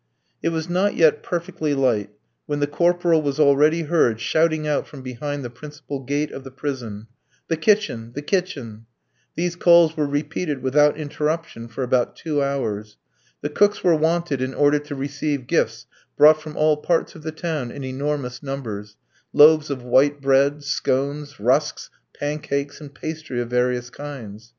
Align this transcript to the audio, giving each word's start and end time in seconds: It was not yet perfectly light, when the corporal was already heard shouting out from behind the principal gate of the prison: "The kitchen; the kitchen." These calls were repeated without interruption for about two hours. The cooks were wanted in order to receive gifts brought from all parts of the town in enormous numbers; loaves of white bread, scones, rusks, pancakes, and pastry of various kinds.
It 0.41 0.49
was 0.49 0.67
not 0.67 0.95
yet 0.95 1.21
perfectly 1.21 1.75
light, 1.75 2.09
when 2.47 2.59
the 2.59 2.65
corporal 2.65 3.21
was 3.21 3.39
already 3.39 3.83
heard 3.83 4.19
shouting 4.19 4.65
out 4.67 4.87
from 4.87 5.03
behind 5.03 5.45
the 5.45 5.49
principal 5.51 5.99
gate 5.99 6.31
of 6.31 6.43
the 6.43 6.49
prison: 6.49 7.05
"The 7.49 7.55
kitchen; 7.57 8.11
the 8.15 8.23
kitchen." 8.23 8.87
These 9.35 9.55
calls 9.57 9.95
were 9.95 10.07
repeated 10.07 10.63
without 10.63 10.97
interruption 10.97 11.67
for 11.67 11.83
about 11.83 12.15
two 12.15 12.41
hours. 12.41 12.97
The 13.41 13.49
cooks 13.49 13.83
were 13.83 13.93
wanted 13.93 14.41
in 14.41 14.55
order 14.55 14.79
to 14.79 14.95
receive 14.95 15.45
gifts 15.45 15.85
brought 16.17 16.41
from 16.41 16.57
all 16.57 16.77
parts 16.77 17.13
of 17.13 17.21
the 17.21 17.31
town 17.31 17.69
in 17.69 17.83
enormous 17.83 18.41
numbers; 18.41 18.97
loaves 19.33 19.69
of 19.69 19.83
white 19.83 20.19
bread, 20.19 20.63
scones, 20.63 21.39
rusks, 21.39 21.91
pancakes, 22.19 22.81
and 22.81 22.91
pastry 22.91 23.39
of 23.39 23.51
various 23.51 23.91
kinds. 23.91 24.49